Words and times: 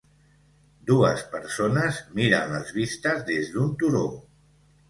Dues 0.91 1.21
persones 1.33 2.01
miren 2.21 2.57
les 2.57 2.75
vistes 2.79 3.23
des 3.31 3.55
d'un 3.57 3.73
turó 3.83 4.05